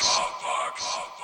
[0.00, 1.17] Box.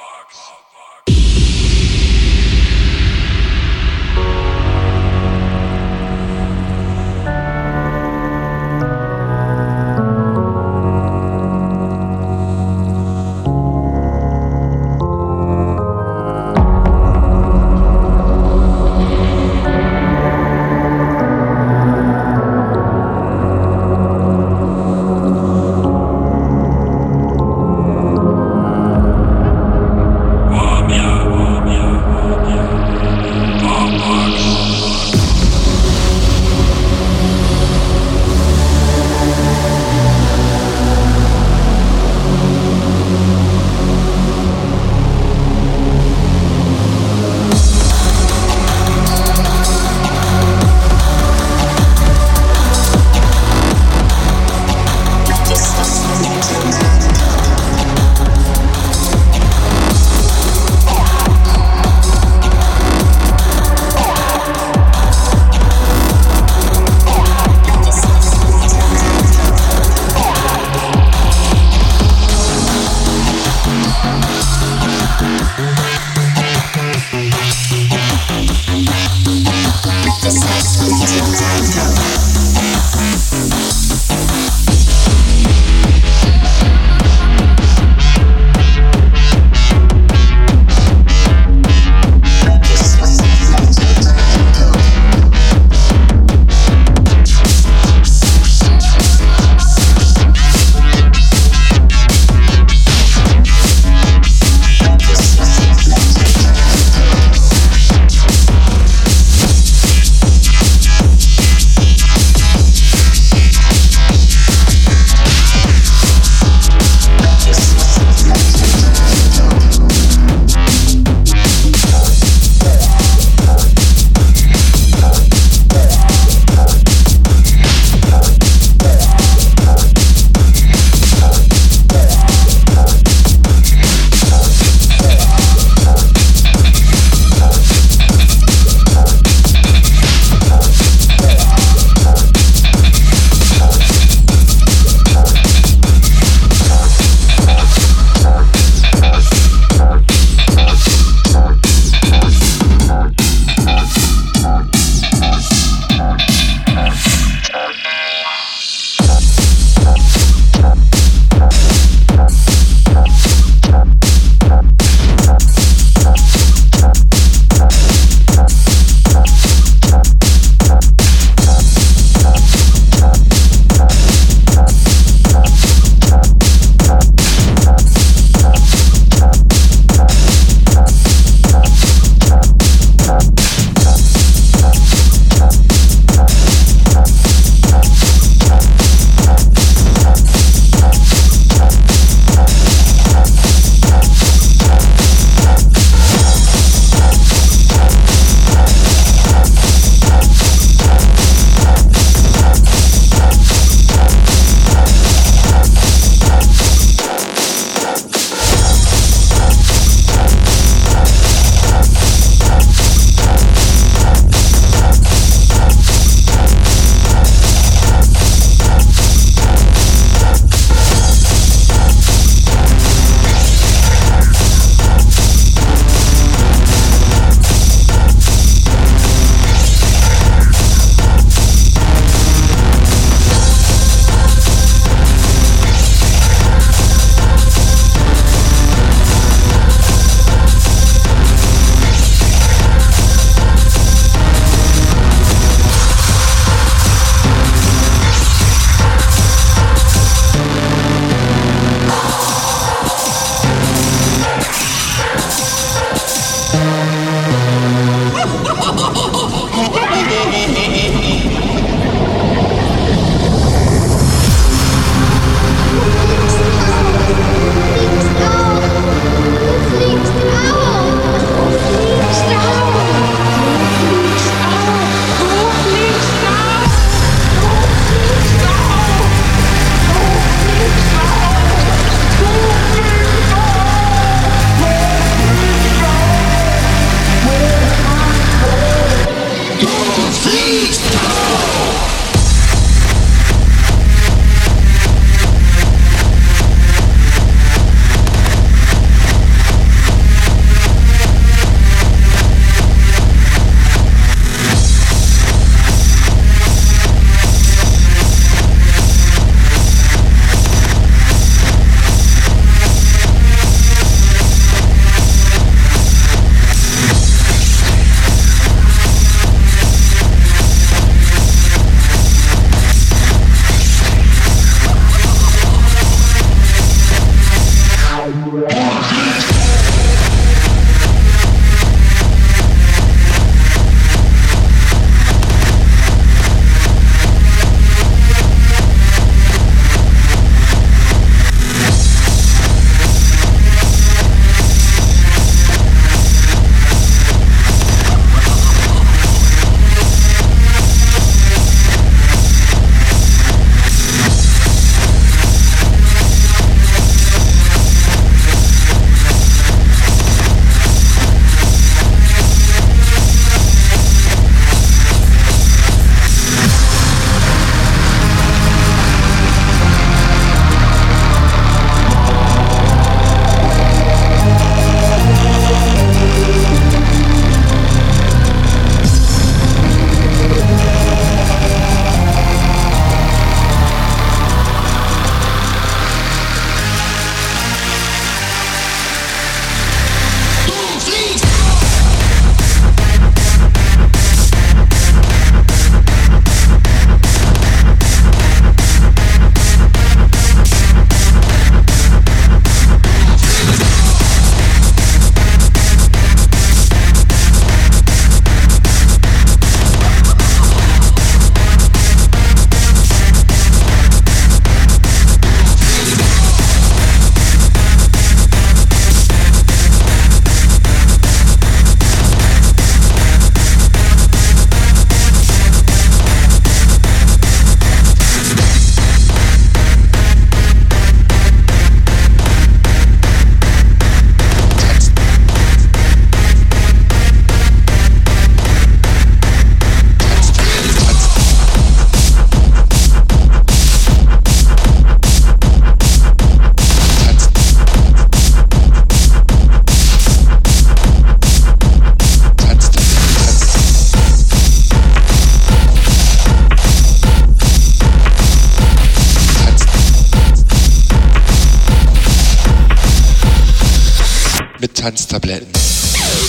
[465.14, 465.48] Mit Tanztabletten.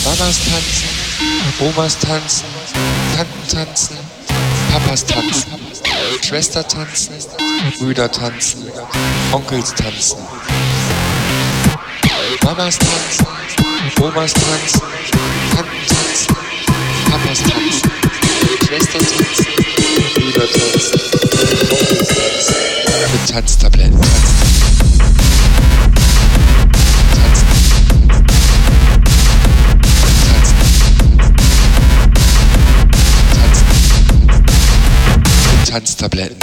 [0.04, 0.90] Mamas tanzen,
[1.60, 2.46] Omas tanzen,
[3.16, 3.98] Tanten tanzen,
[4.72, 5.52] Papas tanzen,
[6.22, 7.14] Schwester tanzen,
[7.80, 8.64] Brüder tanzen,
[9.32, 10.18] Onkels tanzen.
[12.44, 13.28] Mamas tanzen,
[14.02, 14.82] Omas tanzen,
[15.56, 16.36] Tanten tanzen,
[17.10, 17.92] Papas tanzen,
[18.68, 19.46] Schwester tanzen,
[20.16, 21.00] Brüder tanzen,
[21.72, 22.56] Onkels tanzen.
[23.12, 24.02] Mit Tanztabletten.
[24.02, 24.36] Tanzen.
[27.16, 27.55] Tanzen.
[35.76, 36.38] Tanztabletten.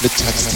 [0.00, 0.49] Mit Tanztabletten.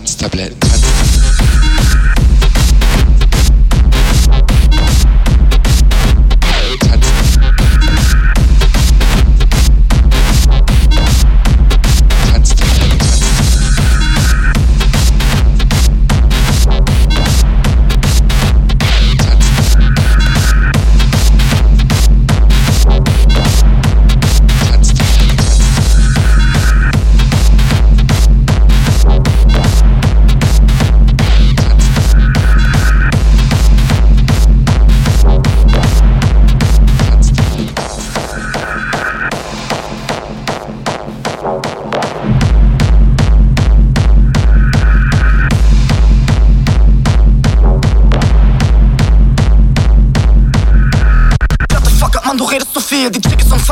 [0.00, 0.67] tablet.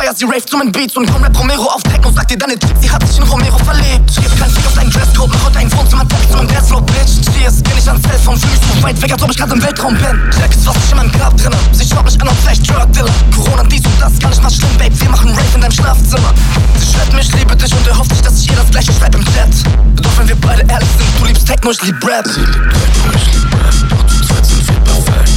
[0.07, 2.77] Fire, sie raved zu meinen Beats und Rap Romero auf Techno sagt dir deine Trick,
[2.81, 4.09] sie hat sich in Romero verliebt.
[4.11, 6.81] Ich geb keinen Fick auf deinen Dresscode, mach heute ein Wohnzimmer, Text zu meinem Dressflow,
[6.81, 7.27] Bitch.
[7.35, 9.63] Cheers, geh nicht ans Telefon, fühl mich so weit weg, als ob ich grad im
[9.63, 10.21] Weltraum bin.
[10.39, 11.57] Jack ist was ich in meinem Grab drinne.
[11.73, 13.11] Sie schaut mich an und vielleicht Drug Dealer.
[13.35, 16.35] Corona, dies und das, gar nicht mal schlimm, Babe, wir machen Rave in deinem Schlafzimmer.
[16.79, 18.93] Sie schreibt mir, ich liebe dich und er hofft nicht, dass ich ihr das gleiche
[18.93, 19.51] schreibe im Chat.
[19.97, 22.27] Doch wenn wir beide ehrlich sind, du liebst Techno, ich lieb Rap.
[22.29, 25.36] Sie liebt Techno, ich lieb Rap, doch zu zweit sind wir perfekt.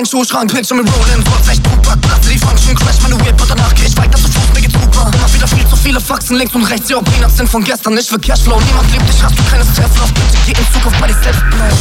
[0.00, 3.50] Meinen Schuhschrank, Bitch mit Rollin, Gott echt Tupac, Platte die Function, Crash meine Whip und
[3.50, 5.10] danach geh ich weiter zu Fuß, mir geht's super.
[5.12, 8.08] Immer wieder viel zu viele Faxen links und rechts, ja, Peanuts sind von gestern, nicht
[8.08, 8.58] für Cashflow.
[8.60, 11.76] Niemand liebt dich, hast du keines Tesla, bitte geh in Zukunft bei dir selbst bleiben.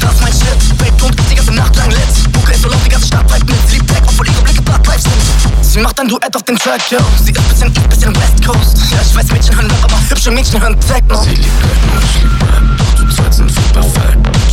[0.00, 0.78] das ist mein Shit.
[0.78, 2.32] Babe, und die ganze Nacht lang lit.
[2.32, 3.56] Buke ist so laut, die ganze Stadt bleibt mit.
[3.68, 5.62] Sie liebt Black, obwohl ihre Blicke Blood Life sind.
[5.62, 6.98] Sie macht ein Duett auf den Track, yo.
[7.22, 8.78] Sie ist bisschen, ich bisschen West Coast.
[8.90, 11.22] Ja, ich weiß, Mädchen hören Rap, aber hübsche Mädchen hören Techno.
[11.22, 14.43] Sie liebt Techno, ich lieb Rap, doch zu zweit sind wir perfekt.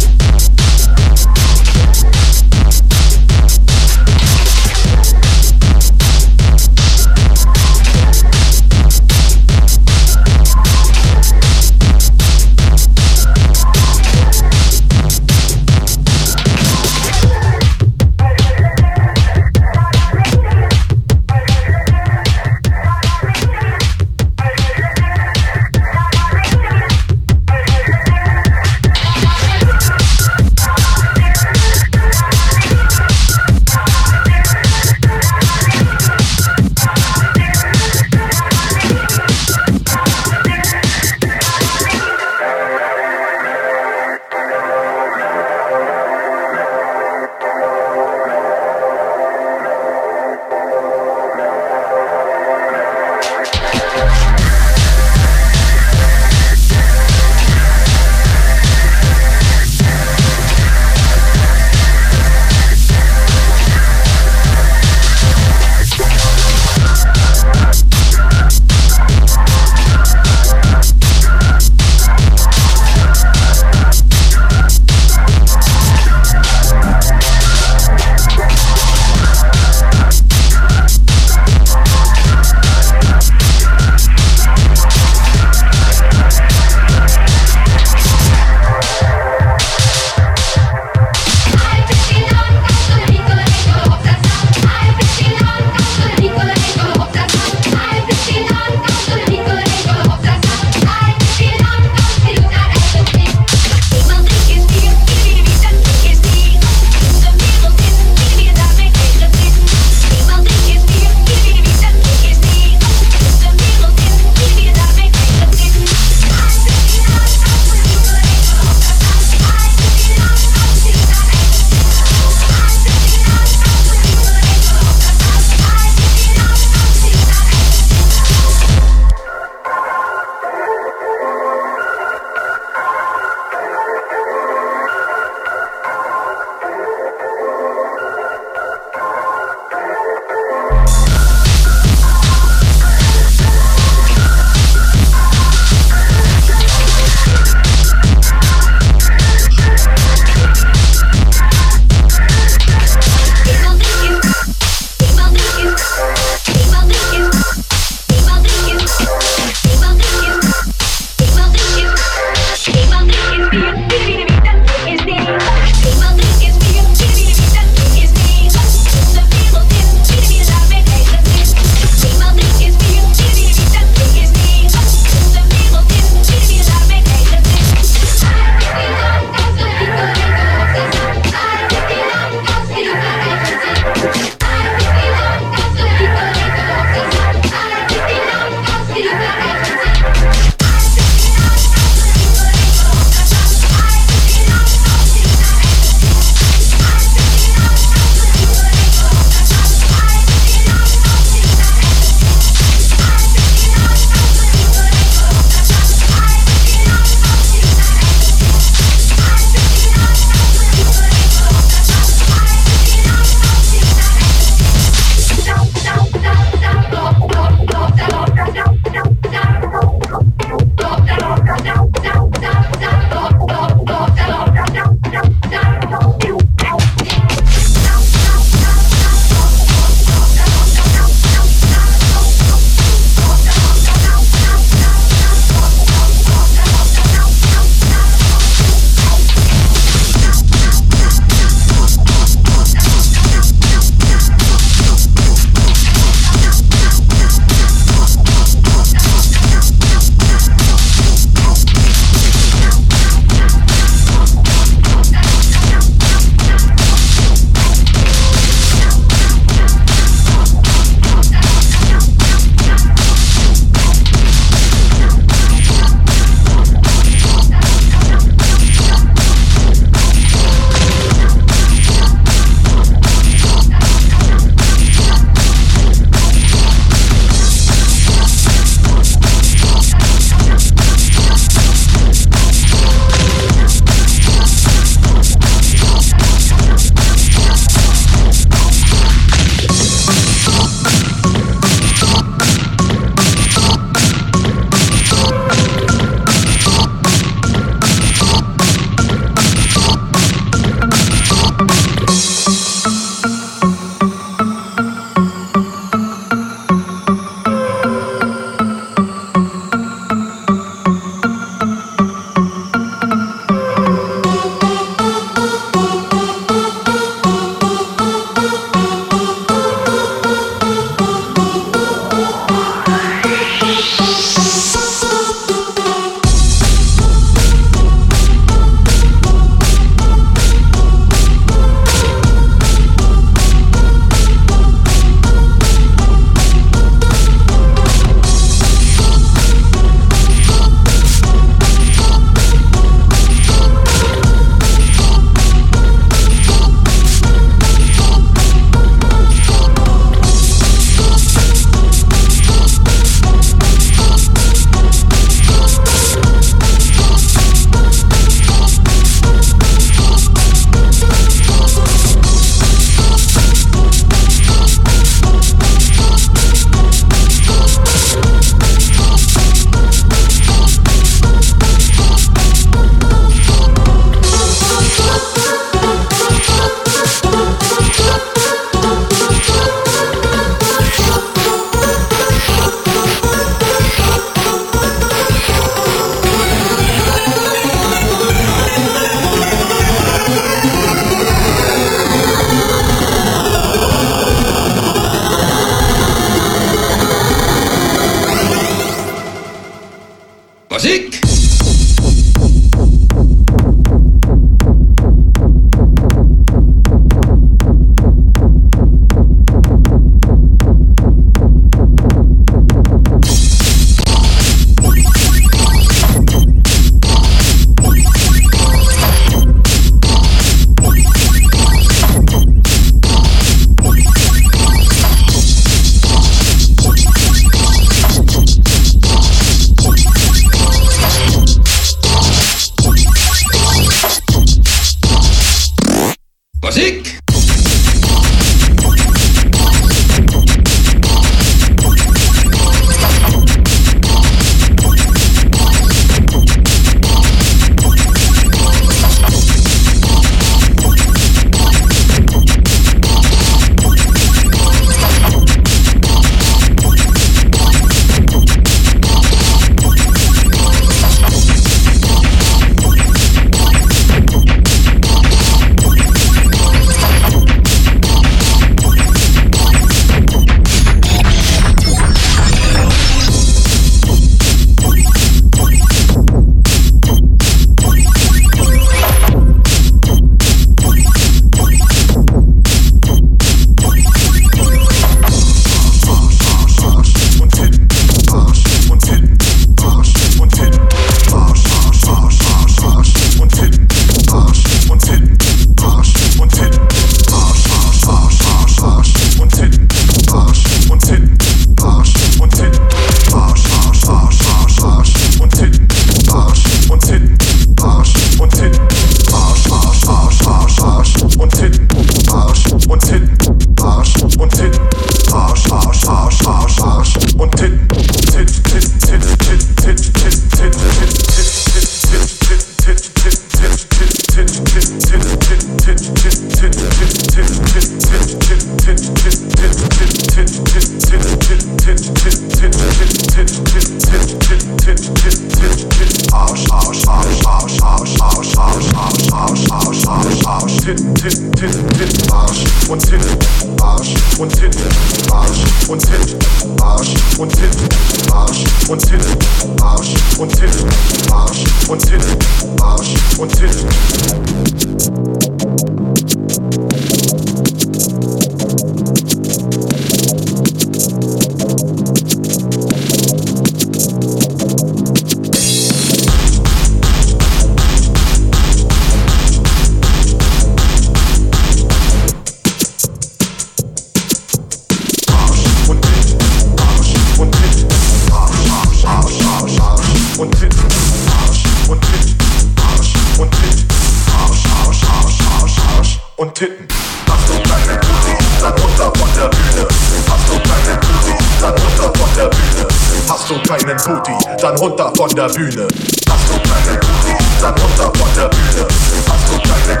[598.50, 598.86] Bühne.
[599.26, 600.00] Hast du kleine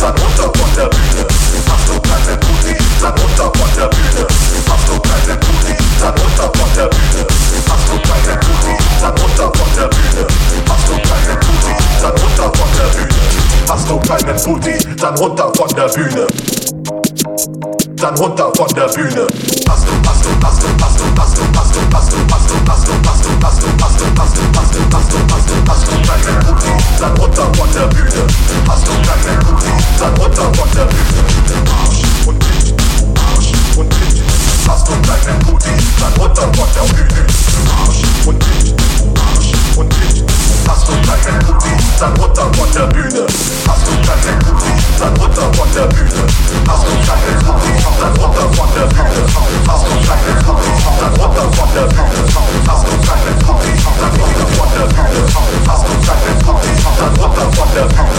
[0.00, 1.26] dann runter von der Bühne.
[1.68, 4.26] Hast du kleine Pussy, dann runter von der Bühne.
[4.66, 7.26] Hast du kleine Pussy, dann runter von der Bühne.
[7.68, 10.26] Hast du kleine Pussy, dann runter von der Bühne.
[10.68, 13.46] Hast du kleine Pussy, dann runter von der Bühne.
[14.86, 16.26] Dann runter von der Bühne.
[17.96, 19.26] Dann runter von der Bühne.
[19.68, 21.39] Hast du, hast du, hast du, hast du, hast du,
[34.66, 37.26] Hast du deinen Booty, dann runter von der Bühne.
[37.84, 38.72] Arsch und Tisch,
[39.16, 39.39] Arsch.
[39.80, 40.26] Und Titten.
[40.68, 43.26] Hast du du keinen Booty, dann runter von der Bühne.
[43.66, 46.22] Hast du keinen Booty, dann runter von der Bühne.
[46.68, 49.22] Hast du keinen Booty, dann runter von der Bühne.
[49.68, 52.20] Hast du keinen Booty, dann runter von der Bühne.
[52.68, 55.22] Hast du keinen Booty, dann runter von der Bühne.
[55.66, 58.10] Hast du keinen Booty, dann runter von der Bühne.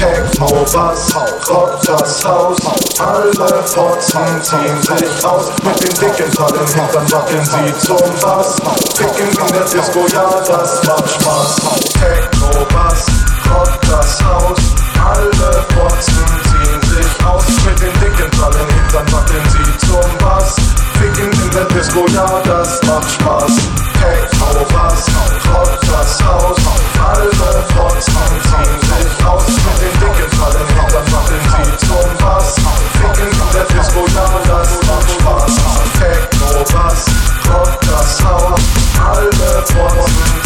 [0.00, 1.14] Techno, Bass,
[1.50, 2.58] Rock das Haus.
[2.98, 5.46] Alle Fotzen ziehen sich aus.
[5.62, 8.56] Mit den dicken Fallen Hintern wackeln sie zum Bass.
[8.94, 11.56] Ficken in der Disco, ja, das macht Spaß.
[12.00, 13.06] Techno, Bass,
[13.50, 14.58] Rock das Haus.
[15.00, 17.44] Alle Fotzen ziehen sich aus.
[17.64, 19.44] Mit den dicken Fallen Hintern wackeln
[19.78, 20.56] zum Bass.
[20.98, 22.06] Ficken in der Disco,
[22.44, 23.52] das macht Spaß.
[24.00, 25.06] Techno, Bass,
[25.52, 26.56] Rock das Haus.
[27.00, 27.30] Alle
[27.74, 29.46] Fotzen ziehen sich aus.
[29.46, 32.54] Mit den dicken Fallen Hintern wackeln zum Bass.
[32.92, 35.54] Ficken in der Disco, das macht Spaß.
[35.98, 37.04] Techno, Bass,
[37.48, 38.60] Rock das Haus.
[39.00, 40.39] Alle Fotzen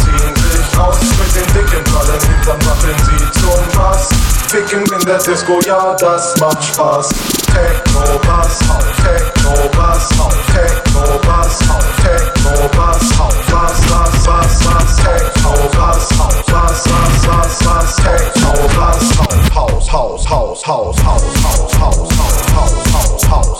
[0.92, 1.18] ziehen sich aus.
[1.18, 4.08] Mit den dicken Fallen Hintern wackeln sie zum Bass.
[4.48, 7.08] Ficken in der Disco, ja, das macht Spaß.
[7.08, 8.58] Techno, Bass,
[9.02, 10.08] Techno, Bass,
[10.52, 11.58] Techno, Bass,
[12.02, 13.80] Techno, Bass, Bass, Bass,
[14.24, 16.82] Bass, Bass, Techno, Bass, Bass, Bass,
[17.26, 19.04] Bass, Bass, Techno, Bass,
[19.54, 23.53] Haus, Haus, Haus, Haus, Haus, Haus, Haus, Haus, Haus, Haus, Haus,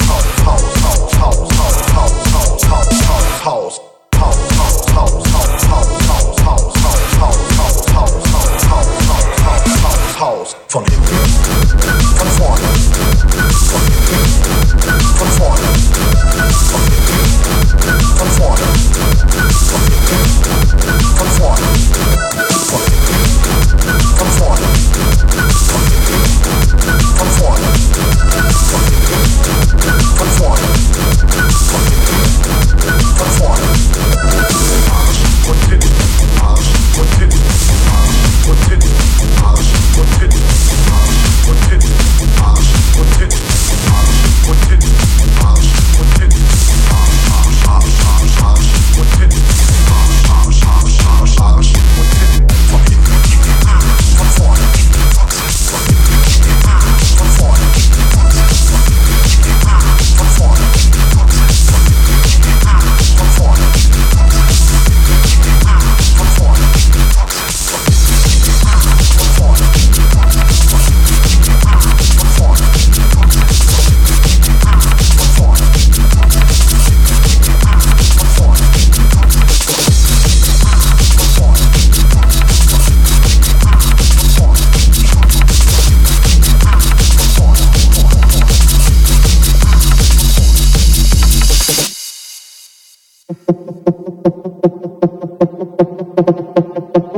[96.17, 97.14] ハハハハ!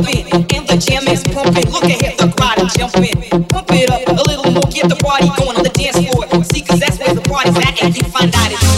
[0.00, 1.70] In the gym, is pumping.
[1.70, 3.20] Look at the crowd is jumping.
[3.48, 6.24] Pump it up a little more, get the party going on the dance floor.
[6.44, 8.69] See, cause that's where the party's at, and you find out it's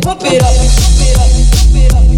[0.00, 2.17] pump it up, pump it up, pump it up.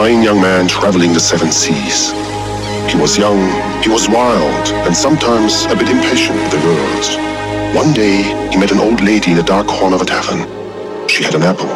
[0.00, 2.08] Fine young man traveling the seven seas.
[2.88, 3.36] He was young,
[3.84, 7.06] he was wild, and sometimes a bit impatient with the girls.
[7.76, 10.48] One day, he met an old lady in a dark corner of a tavern.
[11.06, 11.68] She had an apple.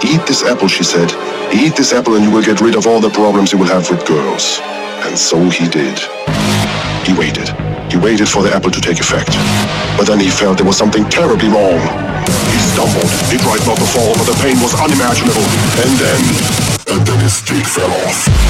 [0.00, 1.12] Eat this apple, she said.
[1.52, 3.84] Eat this apple and you will get rid of all the problems you will have
[3.90, 4.60] with girls.
[5.04, 5.98] And so he did.
[7.04, 7.52] He waited.
[7.92, 9.36] He waited for the apple to take effect.
[9.98, 11.84] But then he felt there was something terribly wrong.
[12.48, 13.12] He stumbled.
[13.28, 15.44] He tried not to fall, but the pain was unimaginable.
[15.84, 16.67] And then...
[16.90, 18.47] And then his teeth fell off.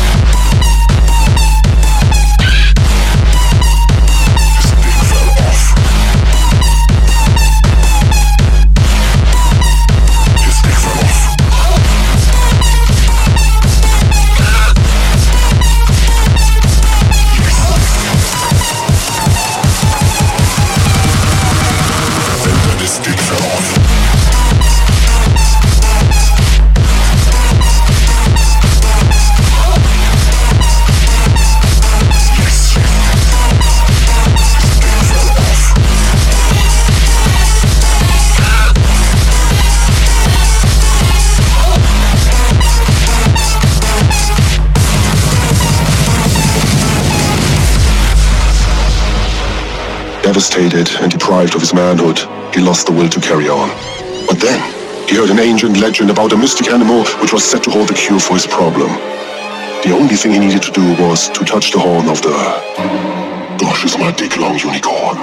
[50.39, 52.17] Devastated and deprived of his manhood,
[52.55, 53.69] he lost the will to carry on.
[54.29, 54.63] But then,
[55.09, 57.95] he heard an ancient legend about a mystic animal which was said to hold the
[57.95, 58.87] cure for his problem.
[59.83, 62.31] The only thing he needed to do was to touch the horn of the...
[63.59, 65.19] Gosh, is my dick long unicorn.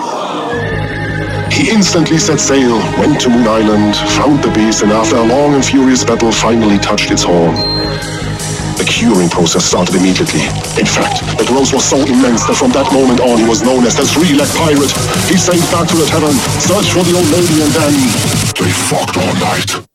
[1.50, 5.54] He instantly set sail, went to Moon Island, found the beast, and after a long
[5.54, 7.56] and furious battle, finally touched its horn.
[8.78, 10.42] The curing process started immediately.
[10.78, 13.86] In fact, the growth was so immense that from that moment on he was known
[13.86, 14.92] as the three-leg pirate.
[15.32, 17.94] He sailed back to the tavern, searched for the old lady, and then
[18.60, 19.95] they fucked all night.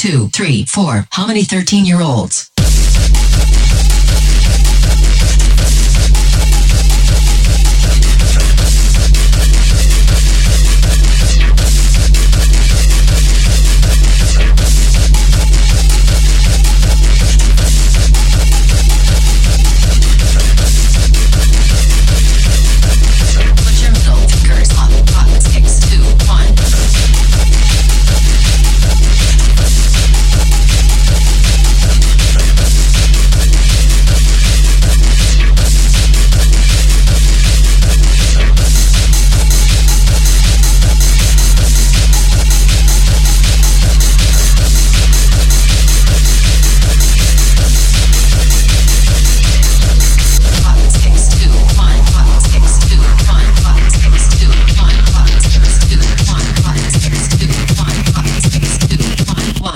[0.00, 1.06] two, three, four.
[1.10, 2.49] How many 13 year olds?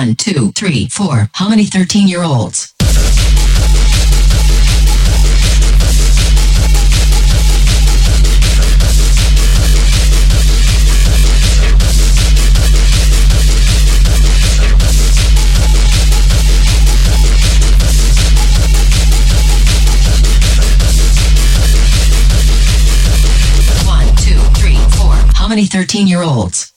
[0.04, 1.30] One, two, three, four.
[1.32, 2.74] How many 13 year olds?
[25.34, 26.73] How many 13 year olds?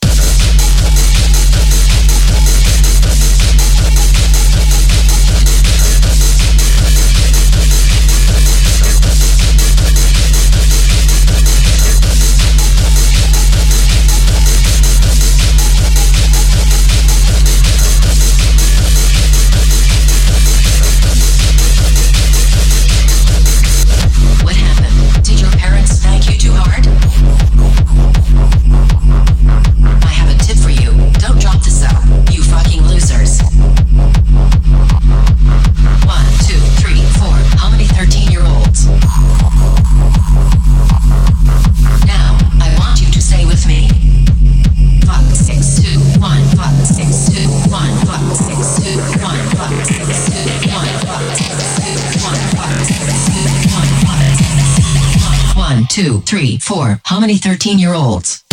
[56.27, 58.43] three, four, how many 13 year olds?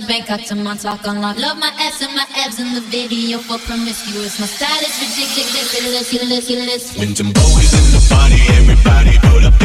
[0.00, 1.38] got out to my talk on lock.
[1.38, 4.40] Love my ass and my abs in the video for promiscuous.
[4.40, 6.98] My style is ridiculous, ridiculous, ridiculous.
[6.98, 9.63] When Jimbo is in the party, everybody pull up.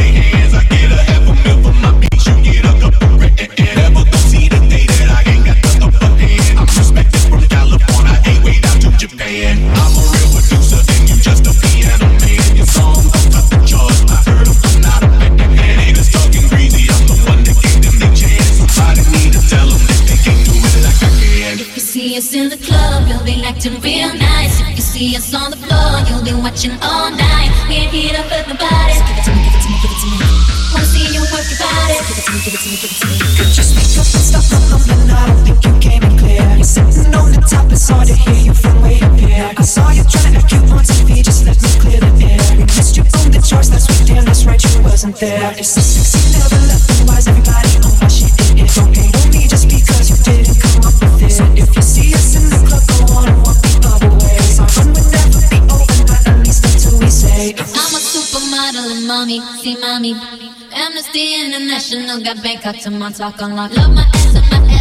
[62.33, 63.71] got makeup to my talk a lot.
[63.75, 64.78] Love my ass and my ass.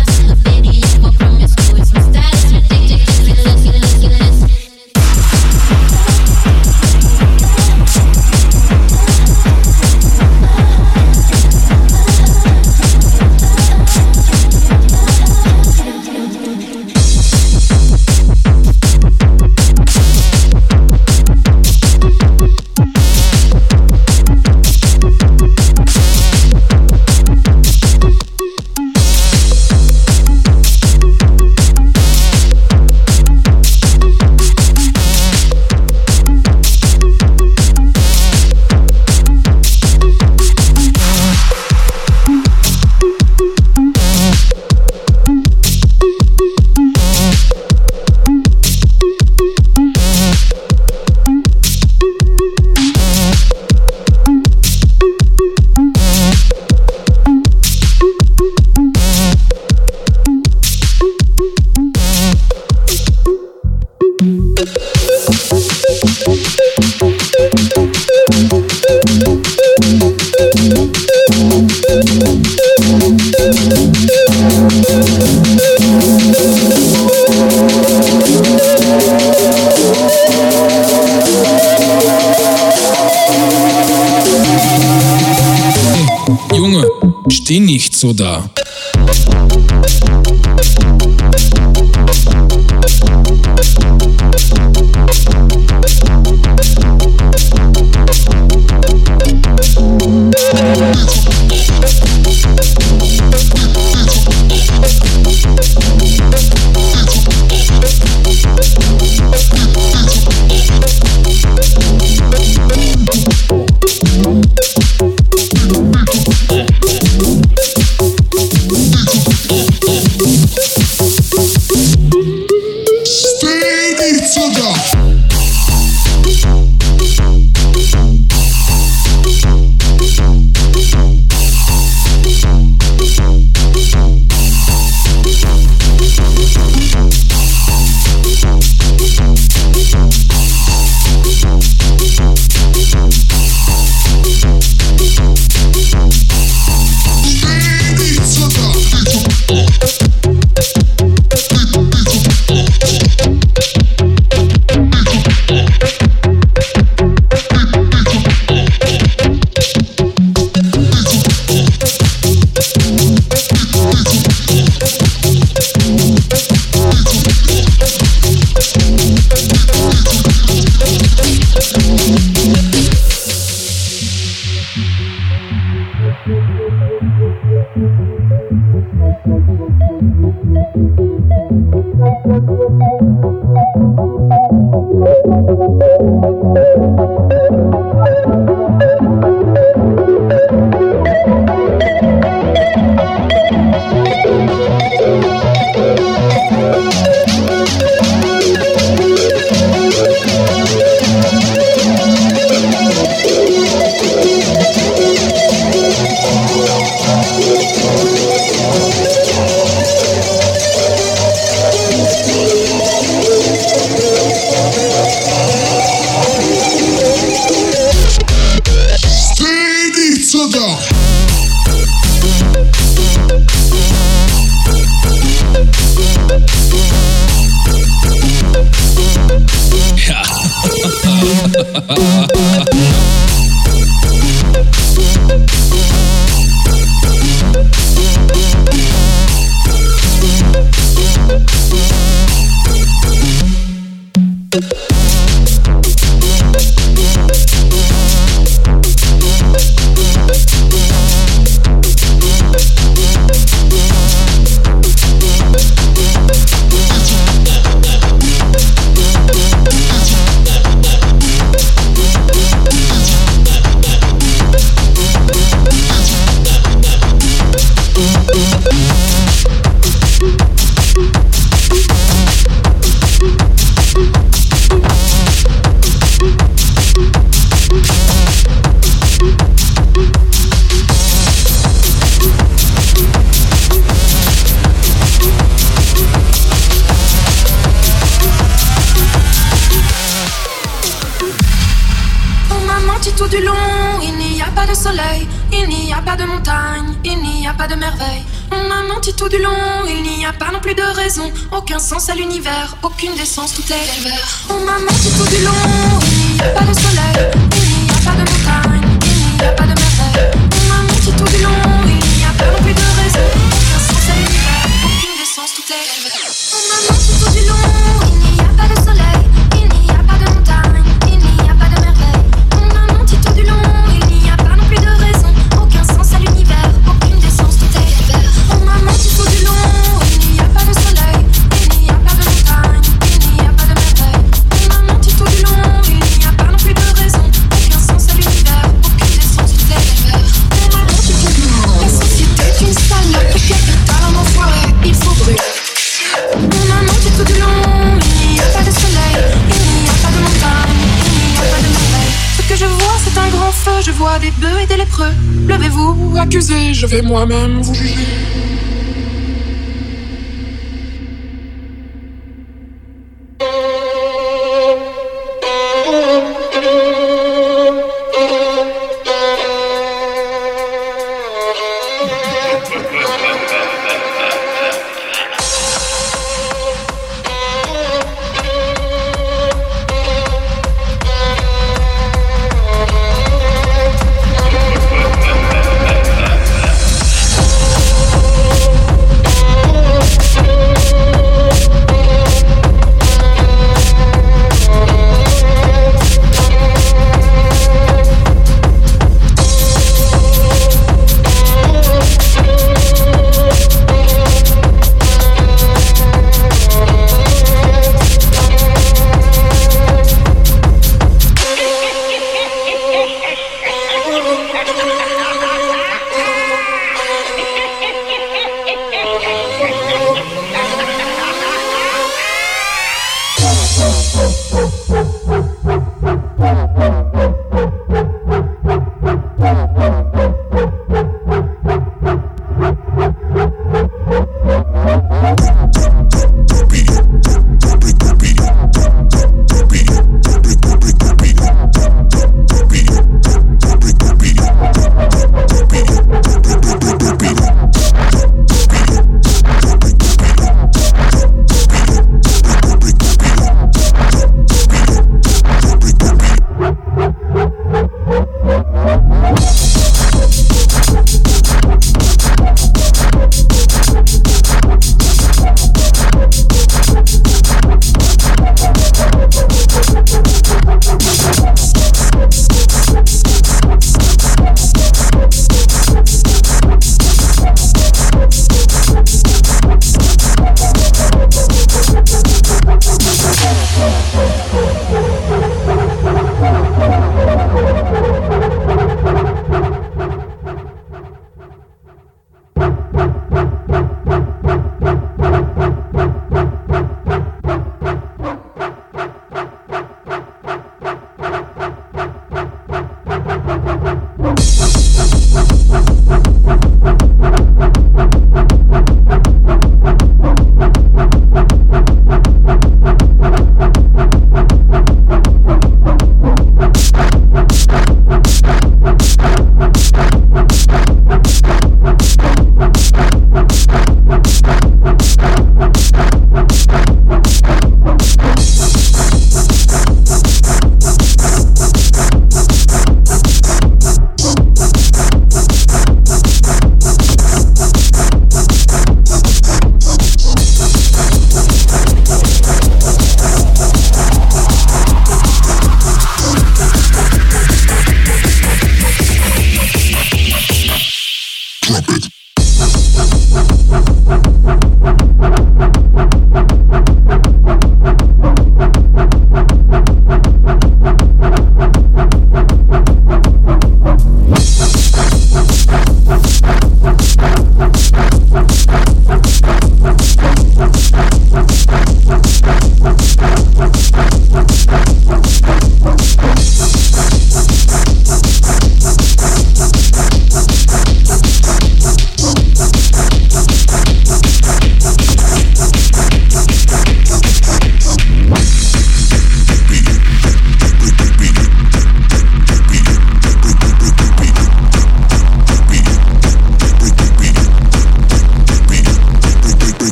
[357.08, 357.62] Moi-même.
[357.62, 357.77] vous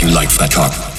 [0.00, 0.98] You like that cock.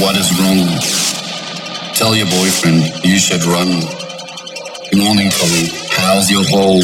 [0.00, 1.11] what is wrong
[2.02, 3.68] Tell your boyfriend you should run.
[4.90, 5.70] Good morning, Polly.
[5.88, 6.82] How's your home?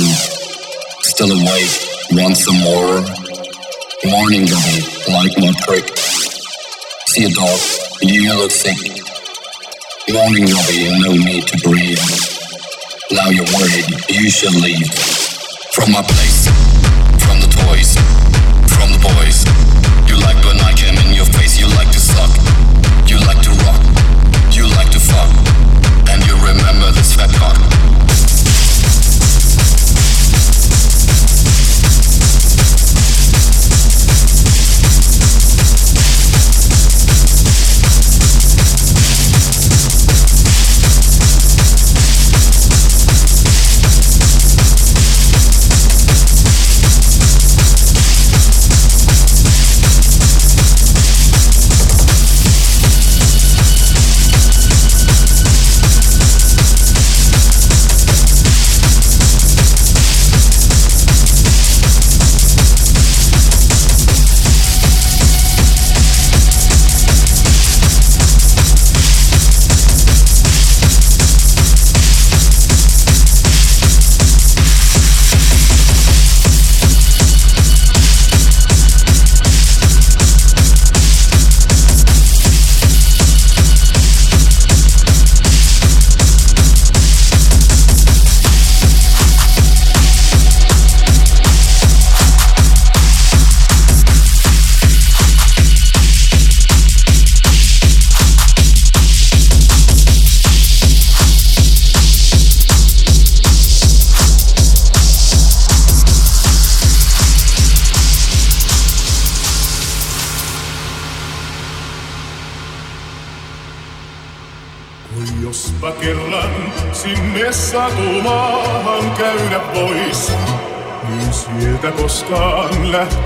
[1.02, 1.74] Still awake?
[2.12, 3.02] Want some more?
[4.14, 4.78] Morning, Bobby.
[5.10, 5.90] Like my prick.
[7.08, 7.58] See a dog?
[8.00, 8.78] You look sick.
[10.14, 10.86] Morning, Robbie.
[11.02, 11.98] No need to breathe.
[13.10, 13.90] Now you're worried.
[14.08, 14.86] You should leave.
[15.74, 16.46] From my place.
[17.26, 17.97] From the toys.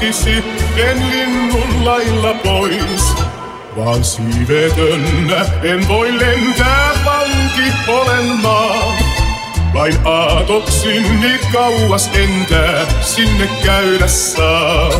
[0.03, 0.45] Lähtisi
[0.77, 3.15] en linnun lailla pois.
[3.77, 8.95] Vaan siivetönnä en voi lentää, vanki olen maa.
[9.75, 9.95] Vain
[11.21, 14.91] niin kauas entää, sinne käydä saa.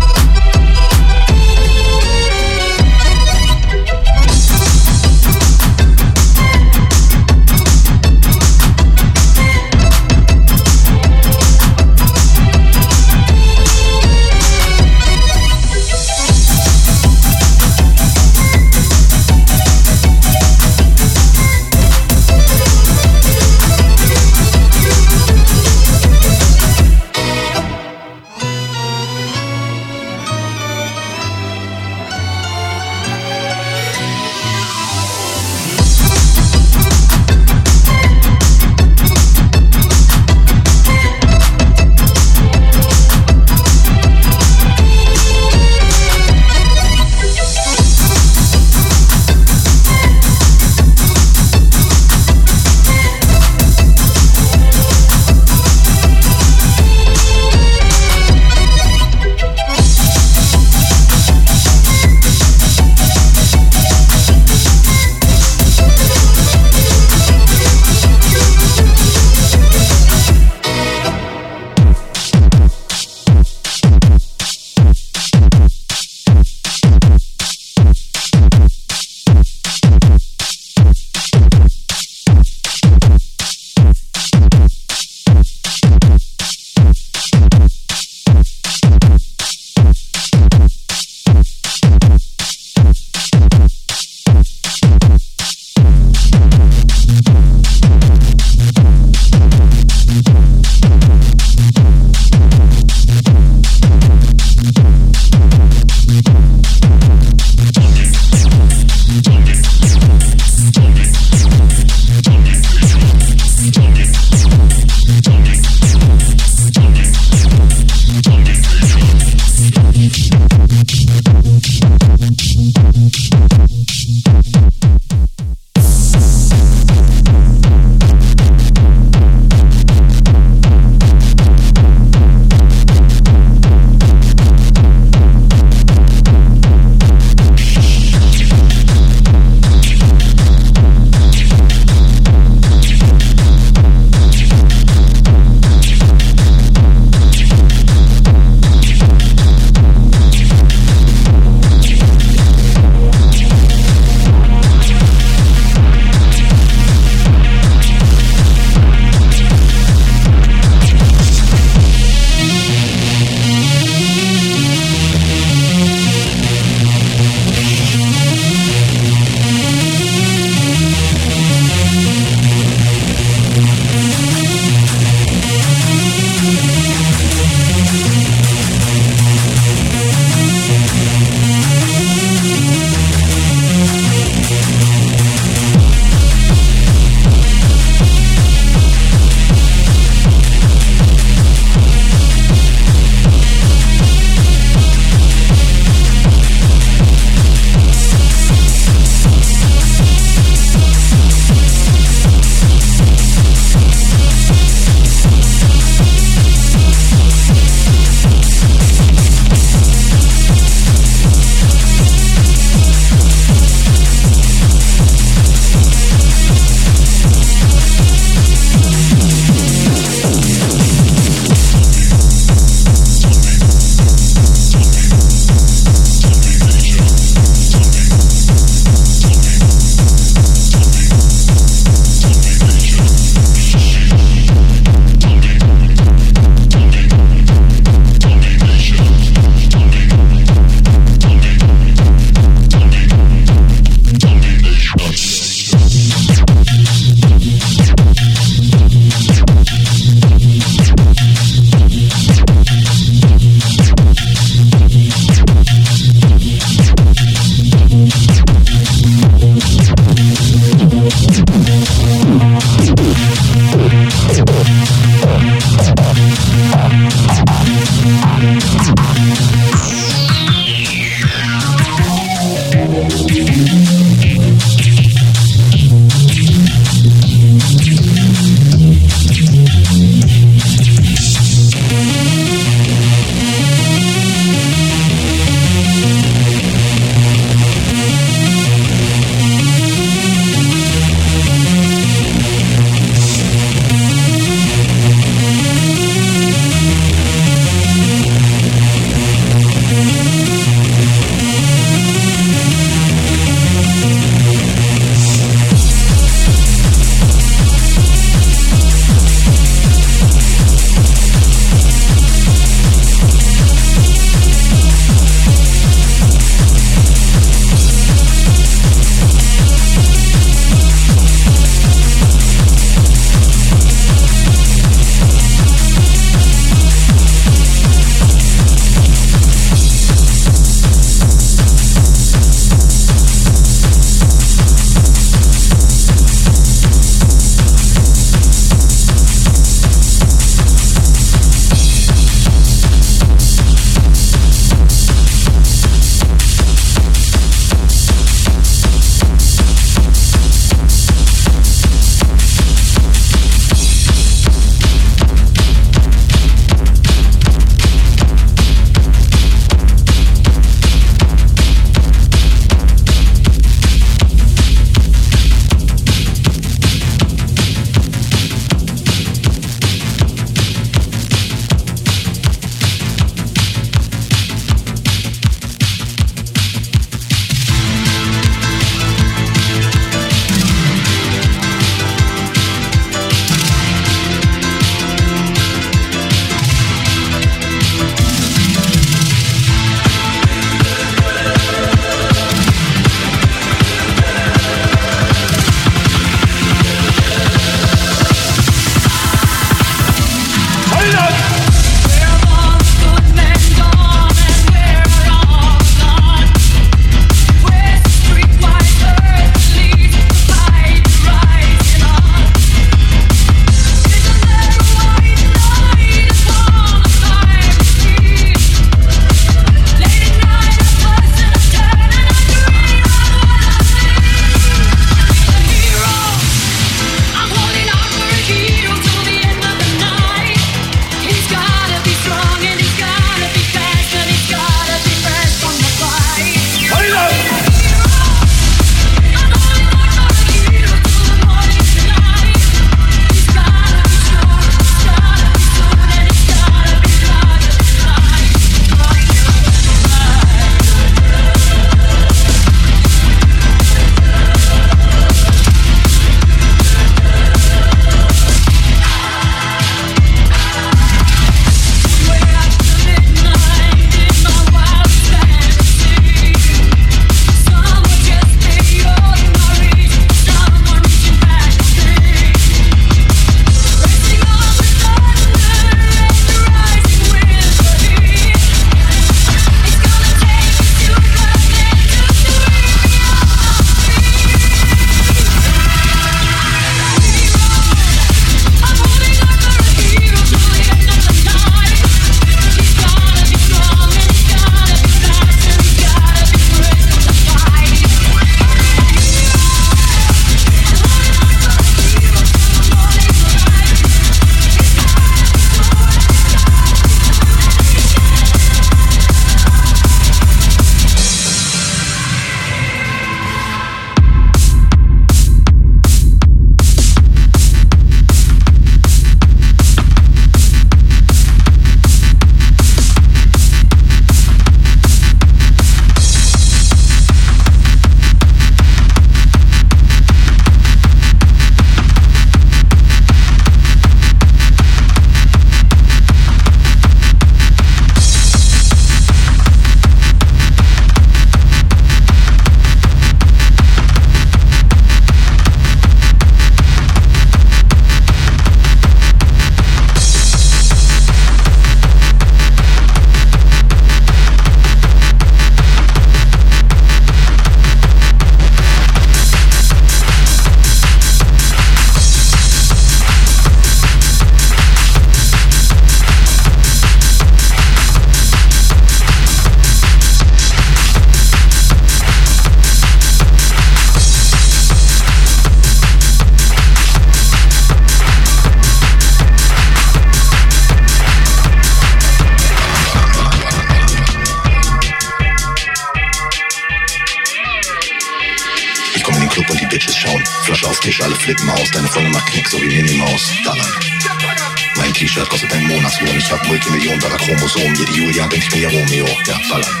[595.20, 596.34] T-Shirt kostet einen Monatslohn.
[596.34, 597.94] Ich hab Multimillionen Dollar Chromosomen.
[597.94, 599.26] Jede Julia denkt mir ja Romeo.
[599.46, 600.00] Ja, ballern.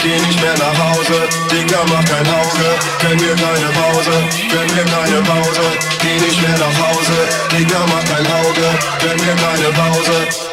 [0.00, 4.12] Geh nicht mehr nach Hause, Digga, mach kein Auge, gönn mir keine Pause,
[4.48, 5.60] gönn mir keine Pause.
[6.00, 7.18] Geh nicht mehr nach Hause,
[7.50, 10.45] Digga, mach kein Auge, gönn mir keine Pause.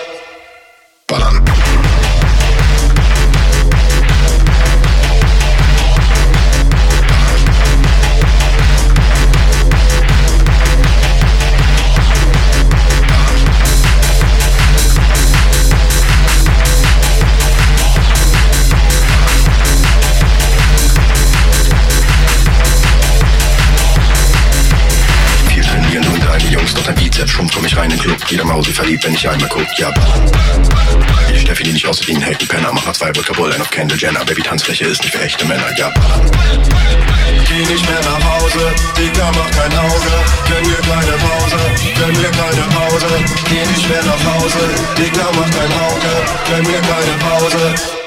[28.34, 29.94] Jeder Mausi verliebt, wenn ich einmal guck, ja.
[31.32, 33.70] Die Steffi, die nicht aussieht wie ein Hacken Penner, mach mal zwei Wodka Bull, auf
[33.70, 34.26] Kendall Jenner.
[34.26, 36.32] Baby, Tanzfläche ist nicht für echte Männer, ja, ballern.
[37.48, 40.12] Geh nicht mehr nach Hause, Digga, mach kein Auge,
[40.50, 41.58] gönn mir keine Pause,
[41.96, 43.06] gönn mir keine Pause.
[43.50, 44.58] Geh nicht mehr nach Hause,
[44.98, 46.12] Digga, mach kein Auge,
[46.50, 48.03] gönn mir keine Pause.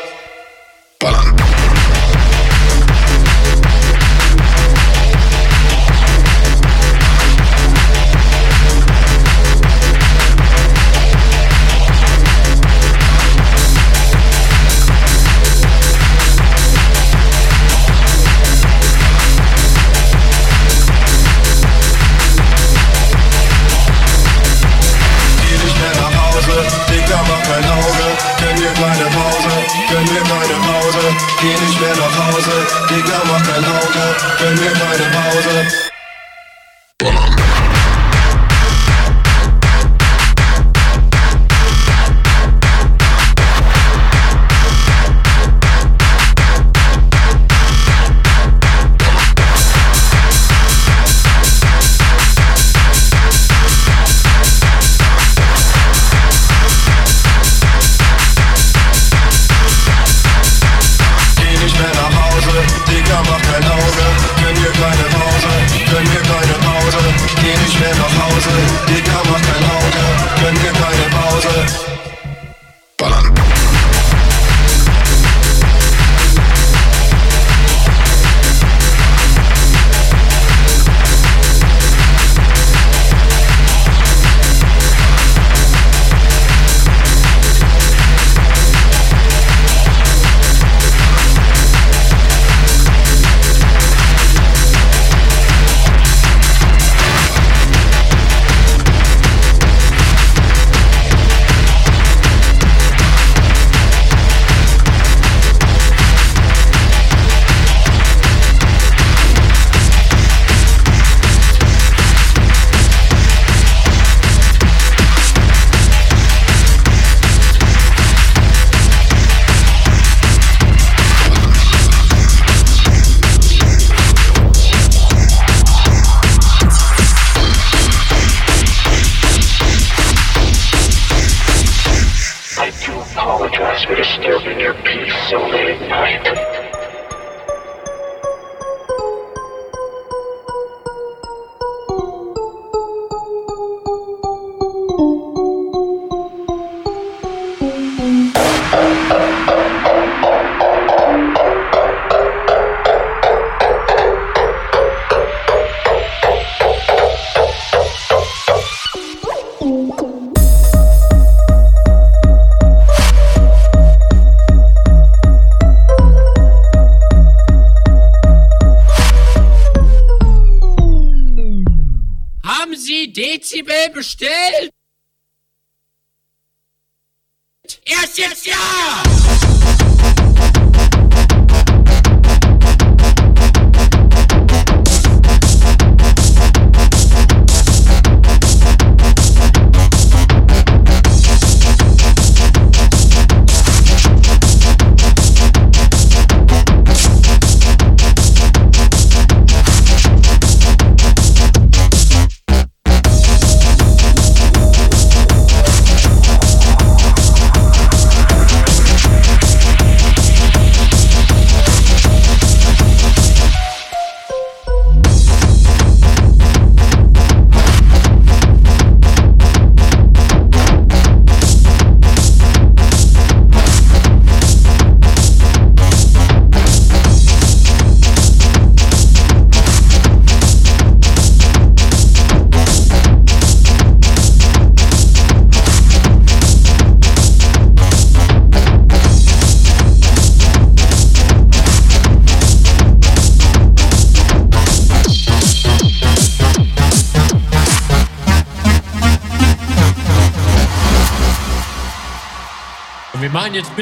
[178.18, 179.15] yes, yeah!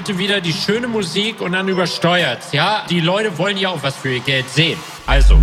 [0.04, 2.84] Bitte wieder die schöne Musik und dann übersteuert's, ja?
[2.90, 4.78] Die Leute wollen ja auch was für ihr Geld sehen.
[5.06, 5.38] Also.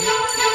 [0.00, 0.51] Music.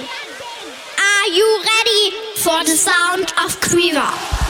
[0.00, 4.41] Are you ready for the sound of Quiver?